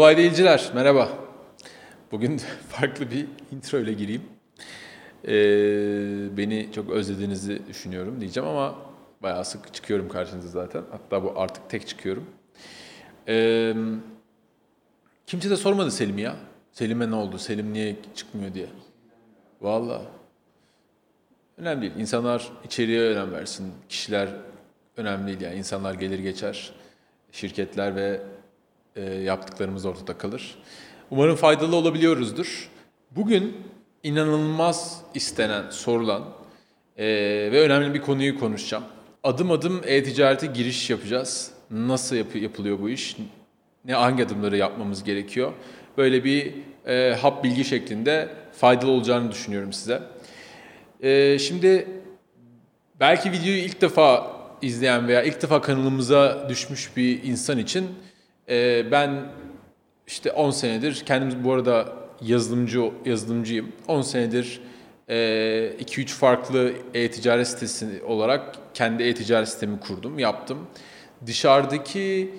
Olay 0.00 0.16
değilciler, 0.16 0.70
merhaba. 0.74 1.08
Bugün 2.12 2.40
farklı 2.68 3.10
bir 3.10 3.26
intro 3.52 3.78
ile 3.78 3.92
gireyim. 3.92 4.22
Ee, 5.24 6.36
beni 6.36 6.68
çok 6.74 6.90
özlediğinizi 6.90 7.62
düşünüyorum 7.68 8.20
diyeceğim 8.20 8.48
ama 8.48 8.78
bayağı 9.22 9.44
sık 9.44 9.74
çıkıyorum 9.74 10.08
karşınıza 10.08 10.48
zaten. 10.48 10.82
Hatta 10.90 11.24
bu 11.24 11.32
artık 11.36 11.70
tek 11.70 11.88
çıkıyorum. 11.88 12.26
Ee, 13.28 13.74
kimse 15.26 15.50
de 15.50 15.56
sormadı 15.56 15.90
Selim'i 15.90 16.20
ya. 16.20 16.36
Selim'e 16.72 17.10
ne 17.10 17.14
oldu, 17.14 17.38
Selim 17.38 17.72
niye 17.72 17.96
çıkmıyor 18.14 18.54
diye. 18.54 18.66
Valla. 19.60 20.02
Önemli 21.58 21.82
değil. 21.82 21.92
İnsanlar 21.96 22.52
içeriye 22.64 23.02
önem 23.02 23.32
versin. 23.32 23.72
Kişiler 23.88 24.28
önemli 24.96 25.26
değil 25.26 25.40
yani. 25.40 25.54
İnsanlar 25.54 25.94
gelir 25.94 26.18
geçer. 26.18 26.72
Şirketler 27.32 27.96
ve 27.96 28.20
yaptıklarımız 29.02 29.86
ortada 29.86 30.18
kalır. 30.18 30.54
Umarım 31.10 31.36
faydalı 31.36 31.76
olabiliyoruzdur. 31.76 32.68
Bugün 33.10 33.56
inanılmaz 34.02 35.00
istenen, 35.14 35.70
sorulan 35.70 36.24
e, 36.96 37.06
ve 37.52 37.60
önemli 37.60 37.94
bir 37.94 38.00
konuyu 38.00 38.38
konuşacağım. 38.40 38.84
Adım 39.24 39.50
adım 39.50 39.80
e-ticarete 39.86 40.46
giriş 40.46 40.90
yapacağız. 40.90 41.50
Nasıl 41.70 42.16
yap- 42.16 42.36
yapılıyor 42.36 42.78
bu 42.80 42.90
iş? 42.90 43.16
Ne 43.84 43.94
hangi 43.94 44.24
adımları 44.24 44.56
yapmamız 44.56 45.04
gerekiyor? 45.04 45.52
Böyle 45.98 46.24
bir 46.24 46.54
e, 46.86 47.14
hap 47.14 47.44
bilgi 47.44 47.64
şeklinde 47.64 48.28
faydalı 48.52 48.90
olacağını 48.90 49.30
düşünüyorum 49.30 49.72
size. 49.72 50.02
E, 51.02 51.38
şimdi 51.38 51.88
belki 53.00 53.32
videoyu 53.32 53.58
ilk 53.58 53.80
defa 53.80 54.36
izleyen 54.62 55.08
veya 55.08 55.22
ilk 55.22 55.42
defa 55.42 55.60
kanalımıza 55.60 56.46
düşmüş 56.48 56.96
bir 56.96 57.22
insan 57.22 57.58
için 57.58 57.86
e, 58.50 58.90
ben 58.90 59.32
işte 60.06 60.32
10 60.32 60.50
senedir 60.50 61.02
kendim 61.06 61.44
bu 61.44 61.52
arada 61.52 61.92
yazılımcı 62.22 62.90
yazılımcıyım. 63.04 63.72
10 63.88 64.02
senedir 64.02 64.60
2-3 65.08 66.06
farklı 66.06 66.72
e-ticaret 66.94 67.48
sitesi 67.48 68.02
olarak 68.06 68.56
kendi 68.74 69.02
e-ticaret 69.02 69.48
sitemi 69.48 69.80
kurdum, 69.80 70.18
yaptım. 70.18 70.58
Dışarıdaki 71.26 72.34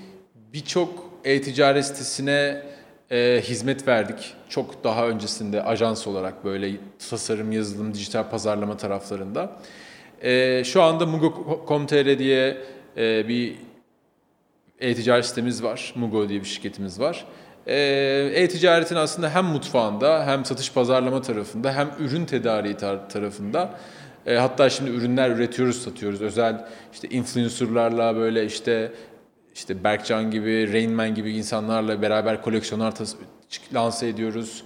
birçok 0.53 1.11
e-ticaret 1.23 1.85
sitesine 1.85 2.63
e, 3.11 3.41
hizmet 3.43 3.87
verdik. 3.87 4.33
Çok 4.49 4.83
daha 4.83 5.07
öncesinde 5.07 5.63
ajans 5.63 6.07
olarak 6.07 6.45
böyle 6.45 6.71
tasarım, 7.09 7.51
yazılım, 7.51 7.93
dijital 7.93 8.29
pazarlama 8.29 8.77
taraflarında. 8.77 9.59
E, 10.21 10.63
şu 10.63 10.81
anda 10.81 11.05
Mugo.com.tr 11.05 12.19
diye 12.19 12.57
e, 12.97 13.27
bir 13.27 13.55
e-ticaret 14.81 15.25
sitemiz 15.25 15.63
var. 15.63 15.93
Mugo 15.95 16.29
diye 16.29 16.39
bir 16.39 16.45
şirketimiz 16.45 16.99
var. 16.99 17.25
E, 17.67 17.75
E-ticaretin 18.35 18.95
aslında 18.95 19.29
hem 19.35 19.45
mutfağında 19.45 20.25
hem 20.27 20.45
satış 20.45 20.71
pazarlama 20.71 21.21
tarafında 21.21 21.73
hem 21.75 21.89
ürün 21.99 22.25
tedariği 22.25 22.73
tar- 22.73 23.09
tarafında 23.09 23.69
e, 24.25 24.35
hatta 24.35 24.69
şimdi 24.69 24.91
ürünler 24.91 25.29
üretiyoruz, 25.29 25.81
satıyoruz. 25.81 26.21
Özel 26.21 26.65
işte 26.93 27.07
influencerlarla 27.09 28.15
böyle 28.15 28.45
işte 28.45 28.91
işte 29.55 29.83
Berkcan 29.83 30.31
gibi, 30.31 30.73
Rain 30.73 30.91
Man 30.93 31.15
gibi 31.15 31.31
insanlarla 31.31 32.01
beraber 32.01 32.41
koleksiyonlar 32.41 32.91
tas- 32.95 33.15
lanse 33.73 34.07
ediyoruz. 34.07 34.63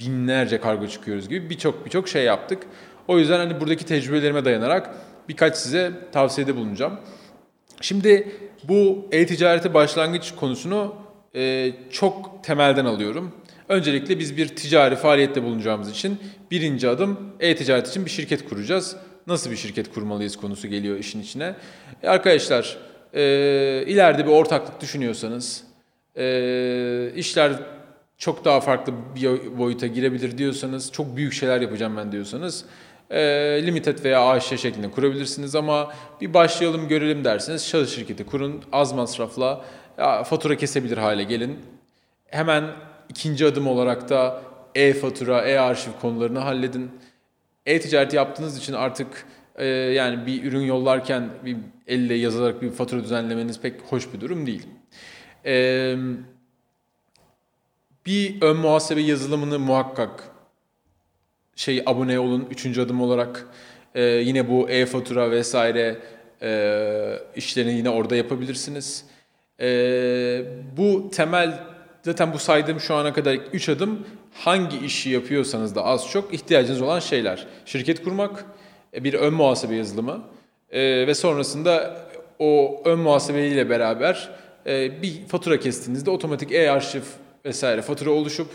Binlerce 0.00 0.60
kargo 0.60 0.86
çıkıyoruz 0.86 1.28
gibi 1.28 1.50
birçok 1.50 1.84
birçok 1.86 2.08
şey 2.08 2.24
yaptık. 2.24 2.62
O 3.08 3.18
yüzden 3.18 3.38
hani 3.38 3.60
buradaki 3.60 3.86
tecrübelerime 3.86 4.44
dayanarak 4.44 4.90
birkaç 5.28 5.56
size 5.56 5.92
tavsiyede 6.12 6.56
bulunacağım. 6.56 6.98
Şimdi 7.82 8.28
bu 8.64 9.08
e-ticarete 9.12 9.74
başlangıç 9.74 10.34
konusunu 10.34 10.94
e, 11.34 11.72
çok 11.90 12.44
temelden 12.44 12.84
alıyorum. 12.84 13.32
Öncelikle 13.68 14.18
biz 14.18 14.36
bir 14.36 14.48
ticari 14.48 14.96
faaliyette 14.96 15.42
bulunacağımız 15.42 15.90
için 15.90 16.18
birinci 16.50 16.88
adım 16.88 17.18
e-ticaret 17.40 17.88
için 17.88 18.04
bir 18.04 18.10
şirket 18.10 18.48
kuracağız. 18.48 18.96
Nasıl 19.26 19.50
bir 19.50 19.56
şirket 19.56 19.94
kurmalıyız 19.94 20.36
konusu 20.36 20.68
geliyor 20.68 20.98
işin 20.98 21.22
içine. 21.22 21.54
E, 22.02 22.08
arkadaşlar 22.08 22.78
e, 23.14 23.22
ileride 23.86 24.26
bir 24.26 24.30
ortaklık 24.30 24.80
düşünüyorsanız, 24.80 25.64
e, 26.16 27.12
işler 27.16 27.52
çok 28.18 28.44
daha 28.44 28.60
farklı 28.60 28.92
bir 29.16 29.58
boyuta 29.58 29.86
girebilir 29.86 30.38
diyorsanız, 30.38 30.92
çok 30.92 31.16
büyük 31.16 31.32
şeyler 31.32 31.60
yapacağım 31.60 31.96
ben 31.96 32.12
diyorsanız 32.12 32.64
e, 33.12 33.20
limited 33.66 34.04
veya 34.04 34.28
AŞ 34.28 34.60
şeklinde 34.60 34.90
kurabilirsiniz 34.90 35.54
ama 35.54 35.92
bir 36.20 36.34
başlayalım 36.34 36.88
görelim 36.88 37.24
derseniz 37.24 37.66
şahıs 37.66 37.94
şirketi 37.94 38.26
kurun 38.26 38.64
az 38.72 38.92
masrafla 38.92 39.64
fatura 40.24 40.56
kesebilir 40.56 40.96
hale 40.96 41.24
gelin. 41.24 41.58
Hemen 42.26 42.64
ikinci 43.08 43.46
adım 43.46 43.66
olarak 43.66 44.08
da 44.08 44.42
e-fatura, 44.74 45.42
e-arşiv 45.42 45.90
konularını 46.00 46.38
halledin. 46.38 46.90
E-ticaret 47.66 48.14
yaptığınız 48.14 48.58
için 48.58 48.72
artık 48.72 49.26
e, 49.56 49.66
yani 49.66 50.26
bir 50.26 50.44
ürün 50.44 50.62
yollarken 50.62 51.30
bir 51.44 51.56
elle 51.86 52.14
yazarak 52.14 52.62
bir 52.62 52.70
fatura 52.70 53.04
düzenlemeniz 53.04 53.60
pek 53.60 53.80
hoş 53.88 54.14
bir 54.14 54.20
durum 54.20 54.46
değil. 54.46 54.66
E, 55.46 55.96
bir 58.06 58.42
ön 58.42 58.56
muhasebe 58.56 59.00
yazılımını 59.00 59.58
muhakkak 59.58 60.31
şey 61.56 61.82
abone 61.86 62.18
olun. 62.18 62.46
Üçüncü 62.50 62.82
adım 62.82 63.00
olarak 63.00 63.46
e, 63.94 64.02
yine 64.02 64.48
bu 64.48 64.70
e-fatura 64.70 65.30
vesaire 65.30 65.96
e, 66.42 67.18
işlerini 67.36 67.72
yine 67.72 67.90
orada 67.90 68.16
yapabilirsiniz. 68.16 69.04
E, 69.60 69.66
bu 70.76 71.10
temel 71.10 71.60
zaten 72.02 72.32
bu 72.32 72.38
saydığım 72.38 72.80
şu 72.80 72.94
ana 72.94 73.12
kadar 73.12 73.34
üç 73.34 73.68
adım 73.68 74.06
hangi 74.34 74.78
işi 74.86 75.10
yapıyorsanız 75.10 75.74
da 75.74 75.84
az 75.84 76.10
çok 76.10 76.34
ihtiyacınız 76.34 76.82
olan 76.82 77.00
şeyler. 77.00 77.46
Şirket 77.64 78.04
kurmak, 78.04 78.44
e, 78.94 79.04
bir 79.04 79.14
ön 79.14 79.34
muhasebe 79.34 79.74
yazılımı 79.74 80.22
e, 80.70 81.06
ve 81.06 81.14
sonrasında 81.14 81.96
o 82.38 82.82
ön 82.84 82.98
muhasebeyle 82.98 83.70
beraber 83.70 84.30
e, 84.66 85.02
bir 85.02 85.26
fatura 85.28 85.60
kestiğinizde 85.60 86.10
otomatik 86.10 86.52
e-arşiv 86.52 87.02
vesaire 87.44 87.82
fatura 87.82 88.10
oluşup 88.10 88.48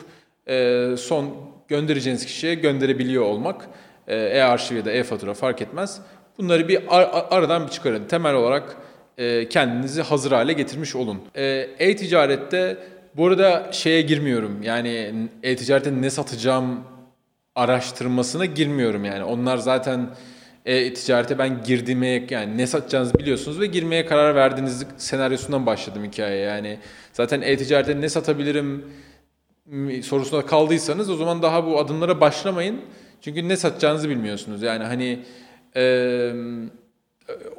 e, 0.48 0.96
son 0.98 1.57
göndereceğiniz 1.68 2.26
kişiye 2.26 2.56
gönderebiliyor 2.56 3.24
olmak 3.24 3.68
e, 4.08 4.16
e-arşiv 4.16 4.76
ya 4.76 4.86
da 4.86 4.92
e-fatura 4.92 5.34
fark 5.34 5.62
etmez. 5.62 6.02
Bunları 6.38 6.68
bir 6.68 6.80
ar- 6.98 7.26
aradan 7.30 7.66
bir 7.66 7.72
çıkarın. 7.72 8.06
Temel 8.08 8.34
olarak 8.34 8.78
e, 9.18 9.50
kendinizi 9.50 10.02
hazır 10.02 10.32
hale 10.32 10.54
getirmiş 10.54 10.96
olun. 10.96 11.22
E, 11.36 11.68
E-ticarette 11.80 12.78
bu 13.16 13.28
arada 13.28 13.70
şeye 13.72 14.02
girmiyorum. 14.02 14.64
Yani 14.64 15.14
e-ticarette 15.44 16.02
ne 16.02 16.10
satacağım 16.10 16.84
araştırmasına 17.56 18.46
girmiyorum 18.46 19.06
yani. 19.06 19.24
Onlar 19.24 19.58
zaten 19.58 20.10
e-ticarete 20.66 21.38
ben 21.38 21.64
girdiğime 21.64 22.24
yani 22.30 22.58
ne 22.58 22.68
satacağınızı 22.68 23.14
biliyorsunuz 23.14 23.60
ve 23.60 23.66
girmeye 23.66 24.06
karar 24.06 24.36
verdiğiniz 24.36 24.86
senaryosundan 24.98 25.66
başladım 25.66 26.04
hikaye. 26.04 26.40
Yani 26.40 26.80
zaten 27.14 27.42
e-ticarete 27.42 28.02
ne 28.02 28.10
satabilirim 28.10 28.86
sorusunda 30.04 30.46
kaldıysanız 30.46 31.10
o 31.10 31.16
zaman 31.16 31.42
daha 31.42 31.66
bu 31.66 31.80
adımlara 31.80 32.22
başlamayın. 32.22 32.82
Çünkü 33.22 33.48
ne 33.48 33.58
satacağınızı 33.58 34.10
bilmiyorsunuz. 34.10 34.62
Yani 34.62 34.84
hani 34.84 35.20
e, 35.76 36.34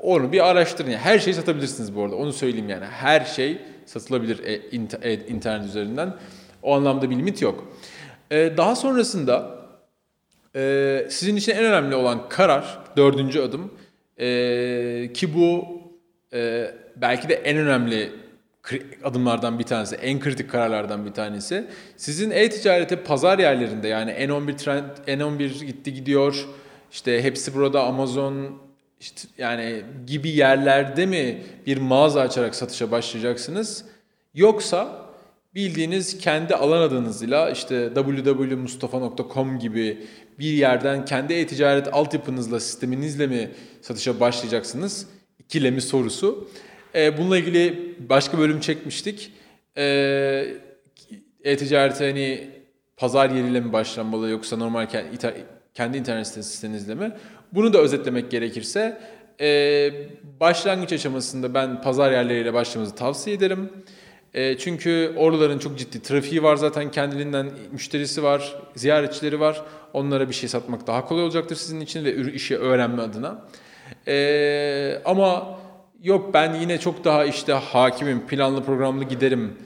onu 0.02 0.32
bir 0.32 0.48
araştırın. 0.50 0.90
Yani 0.90 1.00
her 1.00 1.18
şeyi 1.18 1.34
satabilirsiniz 1.34 1.94
bu 1.96 2.02
arada. 2.02 2.16
Onu 2.16 2.32
söyleyeyim 2.32 2.68
yani. 2.68 2.84
Her 2.84 3.24
şey 3.24 3.58
satılabilir 3.86 4.44
e, 4.44 4.52
e, 5.02 5.26
internet 5.26 5.66
üzerinden. 5.66 6.14
O 6.62 6.74
anlamda 6.74 7.10
bir 7.10 7.16
limit 7.16 7.42
yok. 7.42 7.72
E, 8.30 8.56
daha 8.56 8.76
sonrasında 8.76 9.58
e, 10.56 11.06
sizin 11.10 11.36
için 11.36 11.52
en 11.52 11.64
önemli 11.64 11.94
olan 11.94 12.28
karar, 12.28 12.78
dördüncü 12.96 13.40
adım 13.40 13.70
e, 14.20 15.10
ki 15.14 15.34
bu 15.34 15.66
e, 16.32 16.70
belki 16.96 17.28
de 17.28 17.34
en 17.34 17.56
önemli 17.56 18.12
adımlardan 19.04 19.58
bir 19.58 19.64
tanesi, 19.64 19.96
en 19.96 20.20
kritik 20.20 20.50
kararlardan 20.50 21.06
bir 21.06 21.12
tanesi. 21.12 21.66
Sizin 21.96 22.30
e-ticarete 22.30 23.02
pazar 23.02 23.38
yerlerinde 23.38 23.88
yani 23.88 24.10
N11 24.10 24.56
Trend, 24.56 24.90
N11 25.06 25.64
gitti 25.64 25.94
gidiyor, 25.94 26.46
işte 26.92 27.22
hepsi 27.22 27.54
burada 27.54 27.84
Amazon 27.84 28.58
işte 29.00 29.28
yani 29.38 29.82
gibi 30.06 30.28
yerlerde 30.28 31.06
mi 31.06 31.42
bir 31.66 31.76
mağaza 31.76 32.20
açarak 32.20 32.54
satışa 32.54 32.90
başlayacaksınız? 32.90 33.84
Yoksa 34.34 35.08
bildiğiniz 35.54 36.18
kendi 36.18 36.54
alan 36.54 36.82
adınızla 36.82 37.50
işte 37.50 37.90
www.mustafa.com 37.94 39.58
gibi 39.58 40.06
bir 40.38 40.52
yerden 40.52 41.04
kendi 41.04 41.34
e-ticaret 41.34 41.94
altyapınızla, 41.94 42.60
sisteminizle 42.60 43.26
mi 43.26 43.50
satışa 43.82 44.20
başlayacaksınız? 44.20 45.06
İkilemi 45.38 45.80
sorusu. 45.80 46.48
Bununla 46.94 47.38
ilgili 47.38 47.94
başka 47.98 48.38
bölüm 48.38 48.60
çekmiştik. 48.60 49.32
E-ticarete 51.44 52.06
hani 52.06 52.50
pazar 52.96 53.30
yeriyle 53.30 53.60
mi 53.60 53.72
başlanmalı 53.72 54.28
yoksa 54.28 54.56
normal 54.56 54.86
kendi 55.74 55.96
internet 55.96 56.26
sitenizle 56.26 56.94
mi? 56.94 57.12
Bunu 57.52 57.72
da 57.72 57.78
özetlemek 57.78 58.30
gerekirse 58.30 59.00
başlangıç 60.40 60.92
aşamasında 60.92 61.54
ben 61.54 61.82
pazar 61.82 62.12
yerleriyle 62.12 62.54
başlamanızı 62.54 62.94
tavsiye 62.94 63.36
ederim. 63.36 63.72
E, 64.34 64.58
çünkü 64.58 65.14
oraların 65.16 65.58
çok 65.58 65.78
ciddi 65.78 66.02
trafiği 66.02 66.42
var 66.42 66.56
zaten 66.56 66.90
kendiliğinden 66.90 67.50
müşterisi 67.72 68.22
var, 68.22 68.56
ziyaretçileri 68.74 69.40
var. 69.40 69.62
Onlara 69.92 70.28
bir 70.28 70.34
şey 70.34 70.48
satmak 70.48 70.86
daha 70.86 71.04
kolay 71.04 71.24
olacaktır 71.24 71.56
sizin 71.56 71.80
için 71.80 72.04
ve 72.04 72.32
işi 72.32 72.56
öğrenme 72.56 73.02
adına. 73.02 73.46
E, 74.08 75.02
ama 75.04 75.58
yok 76.02 76.34
ben 76.34 76.54
yine 76.54 76.78
çok 76.78 77.04
daha 77.04 77.24
işte 77.24 77.52
hakimim, 77.52 78.26
planlı 78.26 78.64
programlı 78.64 79.04
giderim, 79.04 79.56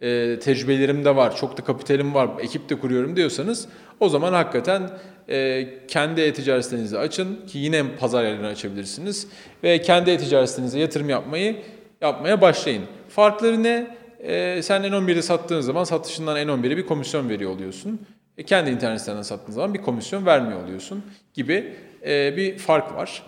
e, 0.00 0.38
tecrübelerim 0.38 1.04
de 1.04 1.16
var, 1.16 1.36
çok 1.36 1.58
da 1.58 1.64
kapitalim 1.64 2.14
var, 2.14 2.30
ekip 2.40 2.68
de 2.68 2.78
kuruyorum 2.78 3.16
diyorsanız 3.16 3.68
o 4.00 4.08
zaman 4.08 4.32
hakikaten 4.32 4.90
e, 5.28 5.68
kendi 5.88 6.20
e-ticaret 6.20 6.94
açın 6.94 7.46
ki 7.46 7.58
yine 7.58 7.96
pazar 8.00 8.24
yerlerini 8.24 8.46
açabilirsiniz 8.46 9.28
ve 9.64 9.82
kendi 9.82 10.10
e-ticaret 10.10 10.74
yatırım 10.74 11.08
yapmayı 11.08 11.56
yapmaya 12.00 12.40
başlayın. 12.40 12.82
Farkları 13.08 13.62
ne? 13.62 13.96
E, 14.20 14.62
sen 14.62 14.82
N11'de 14.82 15.22
sattığın 15.22 15.60
zaman 15.60 15.84
satışından 15.84 16.36
N11'e 16.36 16.76
bir 16.76 16.86
komisyon 16.86 17.28
veriyor 17.28 17.50
oluyorsun. 17.50 18.00
E, 18.38 18.42
kendi 18.42 18.70
internet 18.70 19.00
sitenden 19.00 19.22
sattığın 19.22 19.52
zaman 19.52 19.74
bir 19.74 19.82
komisyon 19.82 20.26
vermiyor 20.26 20.64
oluyorsun 20.64 21.04
gibi 21.34 21.74
e, 22.06 22.36
bir 22.36 22.58
fark 22.58 22.94
var. 22.94 23.22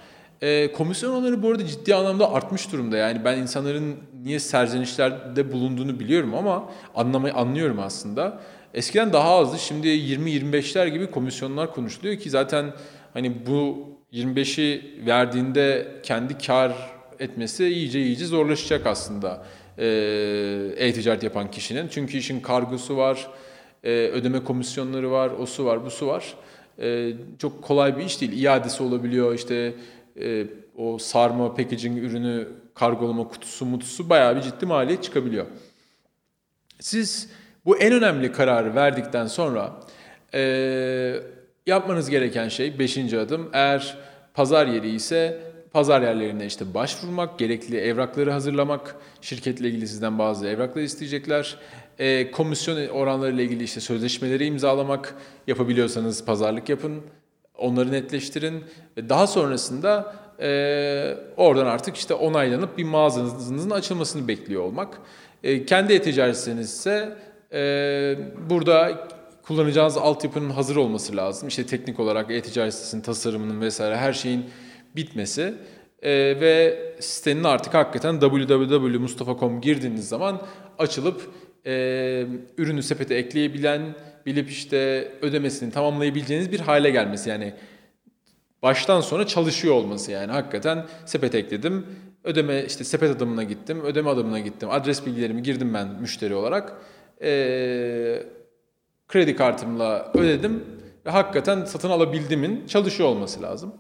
E, 0.44 0.72
komisyon 0.72 1.10
oranları 1.10 1.42
bu 1.42 1.50
arada 1.50 1.66
ciddi 1.66 1.94
anlamda 1.94 2.32
artmış 2.32 2.72
durumda. 2.72 2.96
Yani 2.96 3.24
ben 3.24 3.38
insanların 3.38 3.96
niye 4.24 4.38
serzenişlerde 4.38 5.52
bulunduğunu 5.52 6.00
biliyorum 6.00 6.34
ama 6.34 6.70
anlamayı 6.94 7.34
anlıyorum 7.34 7.78
aslında. 7.80 8.40
Eskiden 8.74 9.12
daha 9.12 9.28
azdı. 9.28 9.58
Şimdi 9.58 9.88
20-25'ler 9.88 10.88
gibi 10.88 11.10
komisyonlar 11.10 11.74
konuşuluyor 11.74 12.16
ki 12.18 12.30
zaten 12.30 12.72
hani 13.12 13.46
bu 13.46 13.88
25'i 14.12 15.06
verdiğinde 15.06 15.86
kendi 16.02 16.38
kar 16.38 16.72
etmesi 17.18 17.66
iyice 17.66 18.02
iyice 18.02 18.26
zorlaşacak 18.26 18.86
aslında 18.86 19.46
e, 19.78 19.86
e-ticaret 20.76 21.22
yapan 21.22 21.50
kişinin. 21.50 21.88
Çünkü 21.88 22.18
işin 22.18 22.40
kargosu 22.40 22.96
var, 22.96 23.28
e, 23.84 23.90
ödeme 23.90 24.44
komisyonları 24.44 25.10
var, 25.10 25.30
o 25.40 25.46
su 25.46 25.64
var, 25.64 25.84
bu 25.84 25.90
su 25.90 26.06
var. 26.06 26.34
E, 26.78 27.12
çok 27.38 27.62
kolay 27.62 27.98
bir 27.98 28.04
iş 28.04 28.20
değil. 28.20 28.42
İadesi 28.42 28.82
olabiliyor 28.82 29.34
işte 29.34 29.74
e, 30.20 30.46
o 30.76 30.98
sarma, 30.98 31.54
packaging 31.54 31.98
ürünü, 31.98 32.48
kargolama 32.74 33.28
kutusu, 33.28 33.66
mutusu 33.66 34.10
bayağı 34.10 34.36
bir 34.36 34.40
ciddi 34.42 34.66
maliyet 34.66 35.02
çıkabiliyor. 35.02 35.46
Siz 36.80 37.30
bu 37.64 37.78
en 37.78 37.92
önemli 37.92 38.32
kararı 38.32 38.74
verdikten 38.74 39.26
sonra 39.26 39.72
e, 40.34 41.20
yapmanız 41.66 42.10
gereken 42.10 42.48
şey 42.48 42.78
beşinci 42.78 43.18
adım 43.18 43.50
eğer 43.52 43.98
pazar 44.34 44.66
yeri 44.66 44.90
ise 44.90 45.40
pazar 45.72 46.02
yerlerine 46.02 46.46
işte 46.46 46.74
başvurmak, 46.74 47.38
gerekli 47.38 47.76
evrakları 47.76 48.30
hazırlamak, 48.30 48.96
şirketle 49.20 49.68
ilgili 49.68 49.88
sizden 49.88 50.18
bazı 50.18 50.46
evraklar 50.48 50.82
isteyecekler. 50.82 51.56
E, 51.98 52.30
komisyon 52.30 52.88
oranları 52.88 53.32
ile 53.34 53.44
ilgili 53.44 53.64
işte 53.64 53.80
sözleşmeleri 53.80 54.46
imzalamak, 54.46 55.14
yapabiliyorsanız 55.46 56.24
pazarlık 56.24 56.68
yapın, 56.68 57.02
onları 57.58 57.92
netleştirin 57.92 58.64
ve 58.96 59.08
daha 59.08 59.26
sonrasında 59.26 60.16
e, 60.40 61.16
oradan 61.36 61.66
artık 61.66 61.96
işte 61.96 62.14
onaylanıp 62.14 62.78
bir 62.78 62.84
mağazanızın 62.84 63.70
açılmasını 63.70 64.28
bekliyor 64.28 64.62
olmak. 64.62 64.98
E, 65.42 65.66
kendi 65.66 65.92
e-ticaretiniz 65.92 66.70
ise 66.70 67.16
ee, 67.54 68.18
burada 68.50 69.08
kullanacağınız 69.42 69.96
altyapının 69.96 70.50
hazır 70.50 70.76
olması 70.76 71.16
lazım. 71.16 71.48
İşte 71.48 71.66
teknik 71.66 72.00
olarak 72.00 72.30
e-ticaret 72.30 72.74
sitesinin 72.74 73.02
tasarımının 73.02 73.60
vesaire 73.60 73.96
her 73.96 74.12
şeyin 74.12 74.44
bitmesi 74.96 75.54
ee, 76.02 76.10
ve 76.40 76.78
sitenin 77.00 77.44
artık 77.44 77.74
hakikaten 77.74 78.20
www.mustafa.com 78.20 79.60
girdiğiniz 79.60 80.08
zaman 80.08 80.42
açılıp 80.78 81.30
e, 81.66 81.72
ürünü 82.58 82.82
sepete 82.82 83.14
ekleyebilen, 83.14 83.94
bilip 84.26 84.50
işte 84.50 85.08
ödemesini 85.22 85.72
tamamlayabileceğiniz 85.72 86.52
bir 86.52 86.60
hale 86.60 86.90
gelmesi. 86.90 87.30
Yani 87.30 87.54
baştan 88.62 89.00
sona 89.00 89.26
çalışıyor 89.26 89.74
olması 89.74 90.12
yani 90.12 90.32
hakikaten 90.32 90.86
sepet 91.06 91.34
ekledim. 91.34 91.86
Ödeme 92.24 92.64
işte 92.64 92.84
sepet 92.84 93.10
adımına 93.10 93.42
gittim, 93.42 93.80
ödeme 93.84 94.10
adımına 94.10 94.38
gittim. 94.38 94.68
Adres 94.70 95.06
bilgilerimi 95.06 95.42
girdim 95.42 95.74
ben 95.74 95.88
müşteri 95.88 96.34
olarak 96.34 96.72
e, 97.22 97.28
kredi 99.08 99.36
kartımla 99.36 100.12
ödedim 100.14 100.64
ve 101.06 101.10
hakikaten 101.10 101.64
satın 101.64 101.90
alabildiğimin 101.90 102.66
çalışıyor 102.66 103.08
olması 103.08 103.42
lazım. 103.42 103.74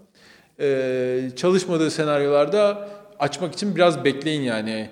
E, 0.60 1.30
çalışmadığı 1.36 1.90
senaryolarda 1.90 2.88
açmak 3.18 3.54
için 3.54 3.76
biraz 3.76 4.04
bekleyin 4.04 4.42
yani. 4.42 4.90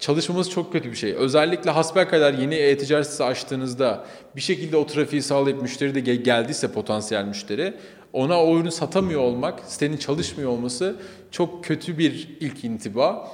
Çalışmamız 0.00 0.50
çok 0.50 0.72
kötü 0.72 0.90
bir 0.90 0.96
şey. 0.96 1.12
Özellikle 1.12 1.70
kadar 2.08 2.34
yeni 2.34 2.54
e-ticaret 2.54 3.06
sitesi 3.06 3.24
açtığınızda 3.24 4.04
bir 4.36 4.40
şekilde 4.40 4.76
o 4.76 4.86
trafiği 4.86 5.22
sağlayıp 5.22 5.62
müşteri 5.62 5.94
de 5.94 6.00
geldiyse 6.00 6.72
potansiyel 6.72 7.24
müşteri 7.24 7.74
ona 8.12 8.44
o 8.44 8.56
ürünü 8.56 8.70
satamıyor 8.70 9.20
olmak, 9.20 9.60
sitenin 9.66 9.96
çalışmıyor 9.96 10.50
olması 10.50 10.96
çok 11.30 11.64
kötü 11.64 11.98
bir 11.98 12.36
ilk 12.40 12.64
intiba. 12.64 13.32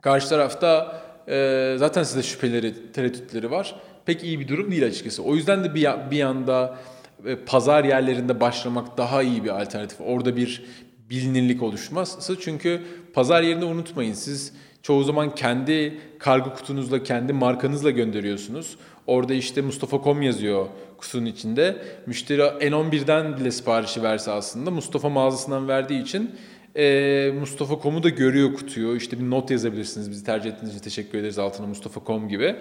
Karşı 0.00 0.28
tarafta 0.28 1.00
e, 1.28 1.76
zaten 1.78 2.02
size 2.02 2.22
şüpheleri, 2.22 2.92
tereddütleri 2.92 3.50
var. 3.50 3.80
Pek 4.06 4.24
iyi 4.24 4.40
bir 4.40 4.48
durum 4.48 4.70
değil 4.70 4.86
açıkçası. 4.86 5.22
O 5.22 5.34
yüzden 5.34 5.64
de 5.64 5.74
bir, 5.74 5.88
bir 6.10 6.16
yanda 6.16 6.78
e, 7.26 7.36
pazar 7.36 7.84
yerlerinde 7.84 8.40
başlamak 8.40 8.98
daha 8.98 9.22
iyi 9.22 9.44
bir 9.44 9.60
alternatif. 9.60 10.00
Orada 10.00 10.36
bir 10.36 10.64
bilinirlik 11.10 11.62
oluşması. 11.62 12.40
Çünkü 12.40 12.82
pazar 13.14 13.42
yerinde 13.42 13.64
unutmayın 13.64 14.12
siz 14.12 14.52
çoğu 14.86 15.04
zaman 15.04 15.34
kendi 15.34 15.98
kargo 16.18 16.54
kutunuzla, 16.54 17.02
kendi 17.02 17.32
markanızla 17.32 17.90
gönderiyorsunuz. 17.90 18.76
Orada 19.06 19.34
işte 19.34 19.60
Mustafa.com 19.60 20.22
yazıyor 20.22 20.66
kutunun 20.98 21.26
içinde. 21.26 21.76
Müşteri 22.06 22.40
N11'den 22.40 23.36
bile 23.36 23.50
siparişi 23.50 24.02
verse 24.02 24.30
aslında 24.30 24.70
Mustafa 24.70 25.08
mağazasından 25.08 25.68
verdiği 25.68 26.02
için 26.02 26.30
e, 26.76 27.32
Mustafa.com'u 27.40 28.02
da 28.02 28.08
görüyor 28.08 28.54
kutuyu. 28.54 28.96
İşte 28.96 29.20
bir 29.20 29.30
not 29.30 29.50
yazabilirsiniz. 29.50 30.10
Bizi 30.10 30.24
tercih 30.24 30.50
ettiğiniz 30.50 30.74
için 30.74 30.84
teşekkür 30.84 31.18
ederiz 31.18 31.38
altına 31.38 31.66
Mustafa.com 31.66 32.28
gibi. 32.28 32.56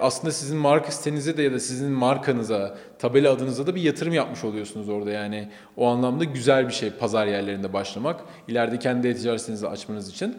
Aslında 0.00 0.32
sizin 0.32 0.56
marka 0.58 0.90
sitenize 0.90 1.36
de 1.36 1.42
ya 1.42 1.52
da 1.52 1.60
sizin 1.60 1.92
markanıza, 1.92 2.78
tabela 2.98 3.32
adınıza 3.32 3.66
da 3.66 3.74
bir 3.74 3.82
yatırım 3.82 4.12
yapmış 4.12 4.44
oluyorsunuz 4.44 4.88
orada. 4.88 5.10
Yani 5.10 5.48
o 5.76 5.86
anlamda 5.86 6.24
güzel 6.24 6.68
bir 6.68 6.72
şey 6.72 6.90
pazar 6.90 7.26
yerlerinde 7.26 7.72
başlamak. 7.72 8.20
İleride 8.48 8.78
kendi 8.78 9.08
e-ticaret 9.08 9.40
sitenizi 9.40 9.68
açmanız 9.68 10.10
için. 10.10 10.36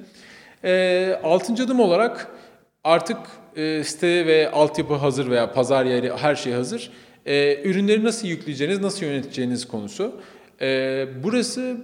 E, 0.66 1.20
altıncı 1.24 1.64
adım 1.64 1.80
olarak 1.80 2.28
artık 2.84 3.18
e, 3.56 3.84
site 3.84 4.26
ve 4.26 4.52
altyapı 4.52 4.94
hazır 4.94 5.30
veya 5.30 5.52
pazar 5.52 5.86
yeri 5.86 6.14
her 6.14 6.36
şey 6.36 6.54
hazır. 6.54 6.92
E, 7.26 7.62
ürünleri 7.64 8.04
nasıl 8.04 8.28
yükleyeceğiniz, 8.28 8.82
nasıl 8.82 9.06
yöneteceğiniz 9.06 9.68
konusu. 9.68 10.22
E, 10.62 11.08
burası 11.24 11.78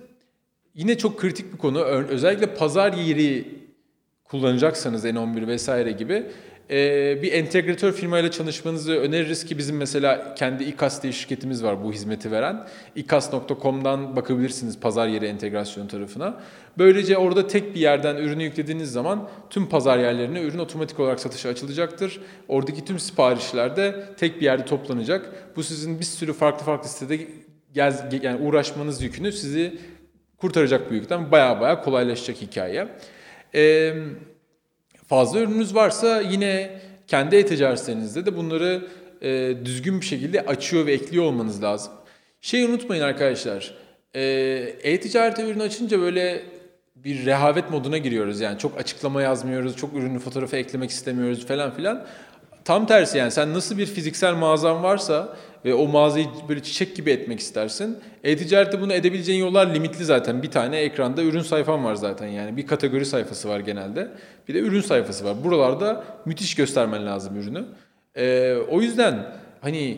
Yine 0.76 0.98
çok 0.98 1.20
kritik 1.20 1.54
bir 1.54 1.58
konu. 1.58 1.84
Özellikle 1.84 2.46
pazar 2.46 2.94
yeri 2.94 3.46
kullanacaksanız 4.24 5.06
N11 5.06 5.48
vesaire 5.48 5.92
gibi 5.92 6.26
e, 6.70 7.20
bir 7.22 7.34
entegratör 7.34 7.92
firmayla 7.92 8.32
çalışmanızı 8.32 8.94
öneririz 8.94 9.46
ki 9.46 9.58
bizim 9.58 9.78
mesela 9.78 10.36
kendi 10.36 10.64
İKAS 10.64 11.04
diye 11.04 11.14
şirketimiz 11.14 11.64
var 11.64 11.84
bu 11.84 11.94
hizmeti 11.94 12.32
veren. 12.32 12.68
ikas.com'dan 12.96 14.16
bakabilirsiniz 14.16 14.80
pazar 14.80 15.08
yeri 15.08 15.26
entegrasyon 15.26 15.88
tarafına. 15.88 16.42
Böylece 16.78 17.18
orada 17.18 17.48
tek 17.48 17.76
bir 17.76 17.80
yerden 17.80 18.16
ürünü 18.16 18.44
yüklediğiniz 18.44 18.92
zaman 18.92 19.30
tüm 19.50 19.70
pazar 19.70 19.98
yerlerine 19.98 20.42
ürün 20.42 20.60
otomatik 20.60 21.00
olarak 21.00 21.20
satışa 21.20 21.50
açılacaktır. 21.50 22.22
Oradaki 22.48 22.86
tüm 22.86 23.00
siparişler 23.00 23.76
de 23.76 24.06
tek 24.18 24.36
bir 24.36 24.46
yerde 24.46 24.66
toplanacak. 24.66 25.30
Bu 25.56 25.64
sizin 25.64 26.00
bir 26.00 26.06
sürü 26.06 26.34
farklı 26.34 26.66
farklı 26.66 26.90
sitede 26.90 27.28
gez, 27.74 28.04
yani 28.22 28.42
uğraşmanız 28.42 29.02
yükünü 29.02 29.32
sizi 29.32 29.78
kurtaracak 30.38 30.90
bu 30.90 30.94
yükten 30.94 31.32
baya 31.32 31.62
baya 31.62 31.82
kolaylaşacak 31.82 32.42
hikaye. 32.42 32.88
Ee, 33.56 33.94
fazla 35.12 35.40
ürününüz 35.40 35.76
varsa 35.76 36.22
yine 36.22 36.70
kendi 37.08 37.36
e-ticaretlerinizde 37.36 38.26
de 38.26 38.38
bunları 38.38 38.88
e, 39.22 39.54
düzgün 39.66 40.02
bir 40.02 40.06
şekilde 40.06 40.46
açıyor 40.46 40.86
ve 40.86 40.94
ekliyor 40.94 41.26
olmanız 41.26 41.64
lazım. 41.64 41.94
Şey 42.42 42.64
unutmayın 42.64 43.04
arkadaşlar, 43.04 43.74
e, 44.16 44.22
e-ticarete 44.84 45.44
ürün 45.44 45.60
açınca 45.60 46.00
böyle 46.00 46.44
bir 46.96 47.26
rehavet 47.26 47.70
moduna 47.70 47.98
giriyoruz. 47.98 48.42
Yani 48.42 48.60
çok 48.60 48.78
açıklama 48.78 49.22
yazmıyoruz, 49.22 49.78
çok 49.78 49.94
ürünü 49.94 50.20
fotoğrafı 50.20 50.56
eklemek 50.56 50.90
istemiyoruz 50.90 51.46
falan 51.46 51.76
filan. 51.76 52.06
Tam 52.66 52.88
tersi 52.88 53.18
yani 53.18 53.32
sen 53.32 53.54
nasıl 53.54 53.78
bir 53.78 53.86
fiziksel 53.86 54.34
mağazan 54.34 54.84
varsa 54.84 55.38
ve 55.66 55.74
o 55.74 55.88
mağazayı 55.88 56.28
böyle 56.50 56.64
çiçek 56.64 56.96
gibi 56.96 57.12
etmek 57.12 57.40
istersin. 57.40 57.98
E-ticarette 58.24 58.82
bunu 58.82 58.94
edebileceğin 58.94 59.40
yollar 59.40 59.74
limitli 59.74 60.06
zaten. 60.06 60.44
Bir 60.44 60.52
tane 60.52 60.80
ekranda 60.80 61.24
ürün 61.24 61.42
sayfan 61.42 61.86
var 61.86 61.96
zaten 61.96 62.28
yani. 62.28 62.58
Bir 62.58 62.68
kategori 62.68 63.06
sayfası 63.06 63.50
var 63.50 63.60
genelde. 63.60 64.12
Bir 64.48 64.54
de 64.54 64.60
ürün 64.60 64.82
sayfası 64.82 65.26
var. 65.26 65.44
Buralarda 65.44 66.04
müthiş 66.26 66.56
göstermen 66.56 67.06
lazım 67.06 67.40
ürünü. 67.40 67.66
Ee, 68.16 68.56
o 68.70 68.82
yüzden 68.82 69.26
hani 69.62 69.98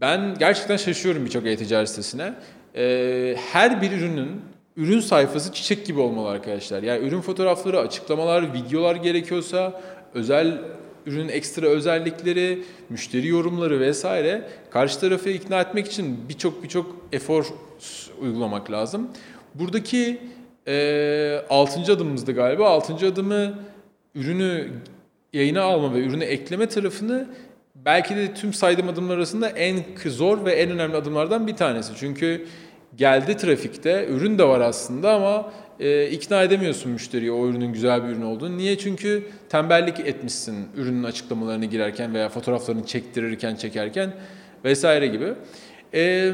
ben 0.00 0.34
gerçekten 0.38 0.76
şaşıyorum 0.76 1.24
birçok 1.24 1.46
e-ticaret 1.46 1.88
sitesine. 1.88 2.34
Ee, 2.76 3.36
her 3.52 3.82
bir 3.82 3.92
ürünün 3.92 4.40
ürün 4.76 5.00
sayfası 5.00 5.52
çiçek 5.52 5.86
gibi 5.86 6.00
olmalı 6.00 6.28
arkadaşlar. 6.28 6.82
Yani 6.82 7.06
ürün 7.06 7.20
fotoğrafları, 7.20 7.80
açıklamalar, 7.80 8.54
videolar 8.54 8.96
gerekiyorsa 8.96 9.80
özel 10.14 10.58
ürünün 11.06 11.28
ekstra 11.28 11.66
özellikleri, 11.66 12.62
müşteri 12.88 13.26
yorumları 13.26 13.80
vesaire 13.80 14.48
karşı 14.70 15.00
tarafı 15.00 15.30
ikna 15.30 15.60
etmek 15.60 15.86
için 15.86 16.28
birçok 16.28 16.62
birçok 16.62 16.96
efor 17.12 17.46
uygulamak 18.20 18.70
lazım. 18.70 19.08
Buradaki 19.54 20.20
e, 20.68 21.42
6. 21.50 21.92
adımımızdı 21.92 22.32
galiba. 22.32 22.68
6. 22.68 23.06
adımı 23.06 23.54
ürünü 24.14 24.68
yayına 25.32 25.62
alma 25.62 25.94
ve 25.94 26.00
ürünü 26.00 26.24
ekleme 26.24 26.68
tarafını 26.68 27.28
belki 27.74 28.16
de 28.16 28.34
tüm 28.34 28.52
saydığım 28.52 28.88
adımlar 28.88 29.16
arasında 29.16 29.48
en 29.48 29.84
zor 30.06 30.44
ve 30.44 30.52
en 30.52 30.70
önemli 30.70 30.96
adımlardan 30.96 31.46
bir 31.46 31.56
tanesi. 31.56 31.92
Çünkü 31.96 32.46
geldi 32.96 33.36
trafikte, 33.36 34.06
ürün 34.06 34.38
de 34.38 34.44
var 34.44 34.60
aslında 34.60 35.12
ama 35.12 35.52
e, 35.82 36.10
ikna 36.10 36.42
edemiyorsun 36.42 36.92
müşteriyi 36.92 37.32
o 37.32 37.48
ürünün 37.48 37.72
güzel 37.72 38.04
bir 38.04 38.08
ürün 38.08 38.22
olduğunu. 38.22 38.58
Niye? 38.58 38.78
Çünkü 38.78 39.24
tembellik 39.48 40.00
etmişsin 40.00 40.68
ürünün 40.76 41.04
açıklamalarını 41.04 41.64
girerken 41.64 42.14
veya 42.14 42.28
fotoğraflarını 42.28 42.86
çektirirken, 42.86 43.56
çekerken 43.56 44.12
vesaire 44.64 45.06
gibi. 45.06 45.34
E, 45.94 46.32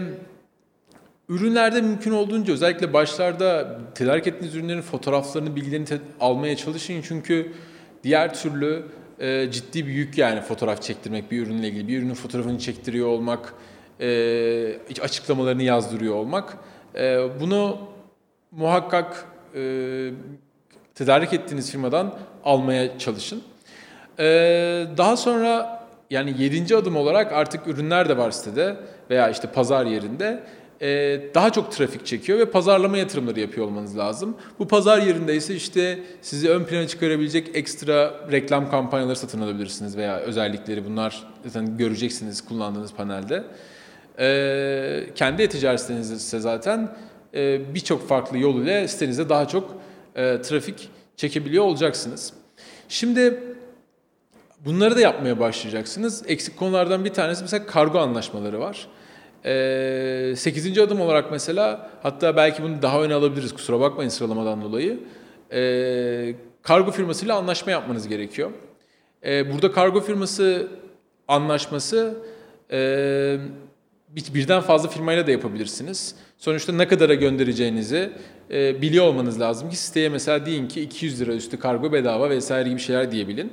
ürünlerde 1.29 1.81
mümkün 1.81 2.11
olduğunca 2.11 2.53
özellikle 2.53 2.93
başlarda 2.93 3.81
tedarik 3.95 4.27
ettiğiniz 4.27 4.55
ürünlerin 4.55 4.81
fotoğraflarını, 4.81 5.57
bilgilerini 5.57 5.87
almaya 6.21 6.57
çalışın. 6.57 7.03
Çünkü 7.03 7.53
diğer 8.05 8.35
türlü 8.35 8.83
e, 9.19 9.51
ciddi 9.51 9.87
bir 9.87 9.93
yük 9.93 10.19
yani 10.19 10.41
fotoğraf 10.41 10.83
çektirmek 10.83 11.31
bir 11.31 11.47
ürünle 11.47 11.69
ilgili. 11.69 11.89
Bir 11.89 11.99
ürünün 11.99 12.15
fotoğrafını 12.15 12.59
çektiriyor 12.59 13.09
olmak, 13.09 13.55
e, 14.01 15.01
açıklamalarını 15.03 15.63
yazdırıyor 15.63 16.15
olmak. 16.15 16.57
E, 16.95 17.19
bunu 17.41 17.79
muhakkak 18.51 19.27
e, 19.55 20.11
tedarik 20.95 21.33
ettiğiniz 21.33 21.71
firmadan 21.71 22.15
almaya 22.45 22.99
çalışın. 22.99 23.43
E, 24.19 24.25
daha 24.97 25.17
sonra 25.17 25.79
yani 26.11 26.35
yedinci 26.39 26.77
adım 26.77 26.97
olarak 26.97 27.33
artık 27.33 27.67
ürünler 27.67 28.09
de 28.09 28.17
var 28.17 28.31
sitede 28.31 28.77
veya 29.11 29.31
işte 29.31 29.49
pazar 29.49 29.87
yerinde 29.87 30.43
e, 30.81 31.21
daha 31.35 31.51
çok 31.51 31.73
trafik 31.73 32.07
çekiyor 32.07 32.39
ve 32.39 32.45
pazarlama 32.45 32.97
yatırımları 32.97 33.41
yapıyor 33.41 33.67
olmanız 33.67 33.99
lazım. 33.99 34.37
Bu 34.59 34.69
pazar 34.69 34.99
yerinde 35.03 35.37
ise 35.37 35.55
işte 35.55 35.99
sizi 36.23 36.51
ön 36.51 36.65
plana 36.65 36.87
çıkarabilecek 36.87 37.51
ekstra 37.55 38.15
reklam 38.33 38.71
kampanyaları 38.71 39.17
satın 39.17 39.41
alabilirsiniz 39.41 39.97
veya 39.97 40.19
özellikleri 40.19 40.85
bunlar 40.85 41.23
zaten 41.45 41.77
göreceksiniz 41.77 42.45
kullandığınız 42.45 42.95
panelde. 42.95 43.45
E, 44.19 45.15
kendi 45.15 45.43
e-ticaret 45.43 45.81
siteniz 45.81 46.11
ise 46.11 46.41
zaten 46.41 46.97
birçok 47.75 48.09
farklı 48.09 48.39
yol 48.39 48.63
ile 48.63 48.89
sitenize 48.89 49.29
daha 49.29 49.49
çok 49.49 49.77
e, 50.17 50.43
trafik 50.43 50.89
çekebiliyor 51.17 51.65
olacaksınız. 51.65 52.33
Şimdi 52.89 53.43
bunları 54.65 54.97
da 54.97 55.01
yapmaya 55.01 55.41
başlayacaksınız. 55.41 56.25
Eksik 56.27 56.57
konulardan 56.57 57.05
bir 57.05 57.13
tanesi 57.13 57.43
mesela 57.43 57.67
kargo 57.67 57.99
anlaşmaları 57.99 58.61
var. 58.61 58.89
E, 59.45 60.37
8. 60.37 60.79
adım 60.79 61.01
olarak 61.01 61.31
mesela 61.31 61.91
hatta 62.03 62.37
belki 62.37 62.63
bunu 62.63 62.83
daha 62.83 63.03
öne 63.03 63.15
alabiliriz 63.15 63.55
kusura 63.55 63.81
bakmayın 63.81 64.09
sıralamadan 64.09 64.63
dolayı. 64.63 65.01
E, 65.53 66.35
kargo 66.63 66.91
firmasıyla 66.91 67.37
anlaşma 67.37 67.73
yapmanız 67.73 68.09
gerekiyor. 68.09 68.51
E, 69.25 69.53
burada 69.53 69.73
kargo 69.73 70.01
firması 70.01 70.69
anlaşması 71.29 72.15
e, 72.73 73.39
birden 74.17 74.61
fazla 74.61 74.89
firmayla 74.89 75.27
da 75.27 75.31
yapabilirsiniz. 75.31 76.15
Sonuçta 76.39 76.73
ne 76.73 76.89
kadara 76.89 77.15
göndereceğinizi 77.15 78.11
e, 78.51 78.83
biliyor 78.83 79.05
olmanız 79.05 79.41
lazım 79.41 79.71
ki 79.71 79.77
siteye 79.77 80.09
mesela 80.09 80.47
deyin 80.47 80.69
ki 80.69 80.81
200 80.81 81.21
lira 81.21 81.33
üstü 81.33 81.59
kargo 81.59 81.93
bedava 81.93 82.31
vesaire 82.31 82.69
gibi 82.69 82.81
şeyler 82.81 83.13
diyebilin. 83.13 83.53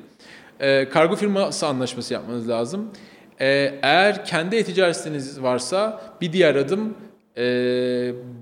E, 0.60 0.90
kargo 0.90 1.16
firması 1.16 1.68
anlaşması 1.68 2.14
yapmanız 2.14 2.50
lazım. 2.50 2.92
E, 3.40 3.80
eğer 3.82 4.26
kendi 4.26 4.56
e-ticaret 4.56 4.98
siteniz 4.98 5.42
varsa 5.42 6.02
bir 6.22 6.34
diğer 6.34 6.56
adım 6.56 6.98
e, 7.38 7.44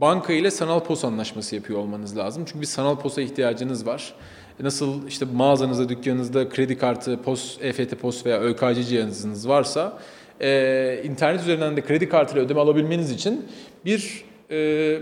banka 0.02 0.34
ile 0.34 0.52
sanal 0.52 0.80
pos 0.80 1.06
anlaşması 1.06 1.56
yapıyor 1.56 1.80
olmanız 1.80 2.18
lazım. 2.18 2.44
Çünkü 2.46 2.62
bir 2.62 2.66
sanal 2.66 3.00
posa 3.00 3.22
ihtiyacınız 3.22 3.88
var. 3.88 4.14
Nasıl 4.60 5.08
işte 5.08 5.26
mağazanızda, 5.34 5.90
dükkanınızda 5.90 6.50
kredi 6.50 6.78
kartı, 6.78 7.22
pos, 7.22 7.58
EFT 7.62 8.00
pos 8.02 8.26
veya 8.26 8.40
ÖKC 8.40 8.84
cihazınız 8.84 9.48
varsa 9.48 10.00
e, 10.42 11.02
internet 11.04 11.42
üzerinden 11.42 11.78
de 11.78 11.82
kredi 11.82 12.10
kartıyla 12.10 12.46
ödeme 12.46 12.60
alabilmeniz 12.60 13.12
için 13.12 13.46
bir 13.86 14.26
e, 14.52 15.00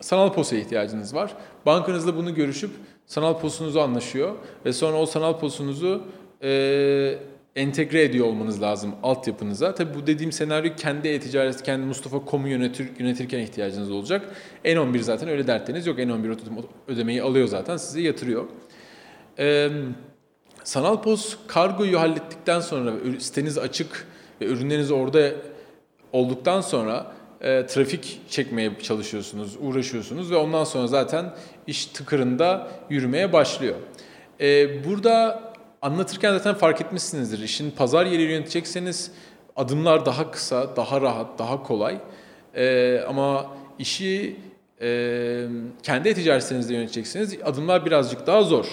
sanal 0.00 0.32
posa 0.32 0.56
ihtiyacınız 0.56 1.14
var. 1.14 1.32
Bankanızla 1.66 2.16
bunu 2.16 2.34
görüşüp 2.34 2.70
sanal 3.06 3.38
posunuzu 3.38 3.80
anlaşıyor 3.80 4.34
ve 4.64 4.72
sonra 4.72 4.96
o 4.96 5.06
sanal 5.06 5.38
posunuzu 5.38 6.02
e, 6.42 7.18
entegre 7.56 8.02
ediyor 8.02 8.26
olmanız 8.26 8.62
lazım 8.62 8.94
altyapınıza. 9.02 9.74
Tabi 9.74 9.94
bu 9.94 10.06
dediğim 10.06 10.32
senaryo 10.32 10.70
kendi 10.76 11.08
e-ticaret, 11.08 11.62
kendi 11.62 11.86
Mustafa.com'u 11.86 12.48
yönetir, 12.48 12.88
yönetirken 12.98 13.38
ihtiyacınız 13.38 13.90
olacak. 13.90 14.28
N11 14.64 14.98
zaten 14.98 15.28
öyle 15.28 15.46
dertleriniz 15.46 15.86
yok. 15.86 15.98
N11 15.98 16.36
ödemeyi 16.88 17.22
alıyor 17.22 17.48
zaten 17.48 17.76
size 17.76 18.00
yatırıyor. 18.00 18.44
Ee, 19.38 19.70
sanal 20.64 21.02
pos 21.02 21.36
kargoyu 21.46 22.00
hallettikten 22.00 22.60
sonra 22.60 22.92
siteniz 23.18 23.58
açık 23.58 24.06
ve 24.40 24.44
ürünleriniz 24.46 24.90
orada 24.90 25.32
olduktan 26.12 26.60
sonra 26.60 27.12
e, 27.40 27.66
trafik 27.66 28.20
çekmeye 28.28 28.78
çalışıyorsunuz, 28.82 29.56
uğraşıyorsunuz 29.60 30.30
ve 30.30 30.36
ondan 30.36 30.64
sonra 30.64 30.86
zaten 30.86 31.34
iş 31.66 31.86
tıkırında 31.86 32.68
yürümeye 32.90 33.32
başlıyor. 33.32 33.76
E, 34.40 34.84
burada 34.84 35.42
anlatırken 35.82 36.32
zaten 36.32 36.54
fark 36.54 36.80
etmişsinizdir. 36.80 37.38
İşin 37.38 37.70
pazar 37.70 38.06
yeri 38.06 38.22
yönetecekseniz 38.22 39.10
adımlar 39.56 40.06
daha 40.06 40.30
kısa, 40.30 40.76
daha 40.76 41.00
rahat, 41.00 41.38
daha 41.38 41.62
kolay. 41.62 41.98
E, 42.54 42.98
ama 43.08 43.46
işi 43.78 44.36
e, 44.80 45.46
kendi 45.82 46.14
ticaretinizde 46.14 46.74
yöneteceksiniz. 46.74 47.38
Adımlar 47.44 47.86
birazcık 47.86 48.26
daha 48.26 48.42
zor. 48.42 48.66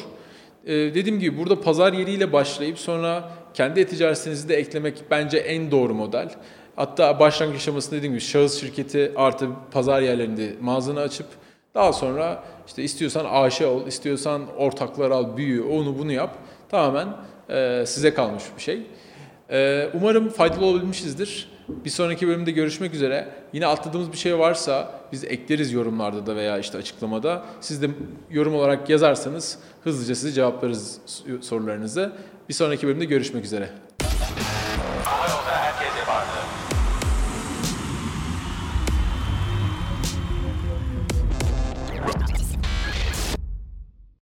E, 0.66 0.74
dediğim 0.74 1.20
gibi 1.20 1.38
burada 1.38 1.62
pazar 1.62 1.94
yeriyle 1.94 2.34
başlayıp 2.34 2.80
sonra 2.80 3.32
kendi 3.56 3.80
e-ticaretinizi 3.80 4.50
de 4.50 4.56
eklemek 4.56 5.04
bence 5.12 5.38
en 5.38 5.72
doğru 5.72 5.94
model. 5.94 6.30
Hatta 6.76 7.20
başlangıç 7.20 7.58
aşamasında 7.58 7.96
dediğim 7.96 8.14
gibi 8.14 8.22
şahıs 8.22 8.62
şirketi 8.62 9.12
artı 9.16 9.50
pazar 9.72 10.02
yerlerinde 10.02 10.56
mağazanı 10.62 11.00
açıp 11.00 11.28
daha 11.76 11.94
sonra 11.94 12.44
işte 12.68 12.84
istiyorsan 12.84 13.26
AŞ 13.30 13.62
ol, 13.62 13.88
istiyorsan 13.88 14.42
ortaklar 14.58 15.12
al, 15.12 15.38
büyü, 15.38 15.64
onu 15.64 16.00
bunu 16.00 16.12
yap. 16.12 16.36
Tamamen 16.70 17.08
e, 17.50 17.84
size 17.88 18.14
kalmış 18.14 18.44
bir 18.58 18.62
şey. 18.62 18.82
E, 19.52 19.90
umarım 19.94 20.30
faydalı 20.30 20.66
olabilmişizdir. 20.66 21.50
Bir 21.68 21.90
sonraki 21.90 22.28
bölümde 22.28 22.52
görüşmek 22.52 22.94
üzere. 22.94 23.28
Yine 23.54 23.68
atladığımız 23.68 24.12
bir 24.12 24.18
şey 24.18 24.40
varsa 24.40 24.92
biz 25.16 25.24
ekleriz 25.24 25.72
yorumlarda 25.72 26.26
da 26.26 26.36
veya 26.36 26.60
işte 26.60 26.78
açıklamada. 26.78 27.46
Siz 27.62 27.82
de 27.82 27.90
yorum 28.32 28.56
olarak 28.56 28.90
yazarsanız 28.90 29.60
hızlıca 29.84 30.16
size 30.16 30.32
cevaplarız 30.32 31.00
sorularınızı. 31.42 32.12
Bir 32.50 32.54
sonraki 32.54 32.88
bölümde 32.88 33.06
görüşmek 33.06 33.46
üzere. 33.46 33.70